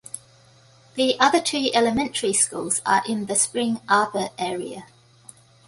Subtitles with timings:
[0.95, 4.87] The other two elementary schools are in the Spring Arbor area.